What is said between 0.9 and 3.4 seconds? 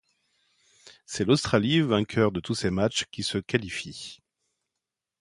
C'est l'Australie, vainqueur de tous ses matchs qui se